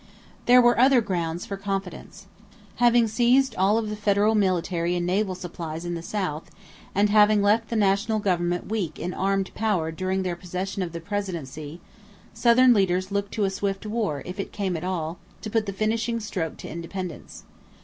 There 0.47 0.63
were 0.63 0.79
other 0.79 0.99
grounds 0.99 1.45
for 1.45 1.57
confidence. 1.57 2.25
Having 2.77 3.07
seized 3.07 3.53
all 3.55 3.77
of 3.77 3.87
the 3.91 3.95
federal 3.95 4.33
military 4.33 4.95
and 4.95 5.05
naval 5.05 5.35
supplies 5.35 5.85
in 5.85 5.93
the 5.93 6.01
South, 6.01 6.49
and 6.95 7.11
having 7.11 7.43
left 7.43 7.69
the 7.69 7.75
national 7.75 8.17
government 8.17 8.65
weak 8.65 8.97
in 8.97 9.13
armed 9.13 9.53
power 9.53 9.91
during 9.91 10.23
their 10.23 10.35
possession 10.35 10.81
of 10.81 10.91
the 10.91 11.01
presidency, 11.01 11.81
Southern 12.33 12.73
leaders 12.73 13.11
looked 13.11 13.33
to 13.33 13.43
a 13.43 13.51
swift 13.51 13.85
war, 13.85 14.23
if 14.25 14.39
it 14.39 14.51
came 14.51 14.75
at 14.75 14.83
all, 14.83 15.19
to 15.43 15.51
put 15.51 15.67
the 15.67 15.71
finishing 15.71 16.19
stroke 16.19 16.57
to 16.57 16.67
independence. 16.67 17.43